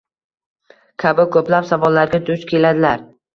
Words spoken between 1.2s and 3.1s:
ko‘plab savollarga duch keladilar.